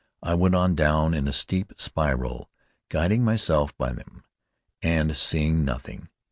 [0.23, 2.49] I went on down in a steep spiral,
[2.89, 4.23] guiding myself by them,
[4.81, 6.09] and seeing nothing.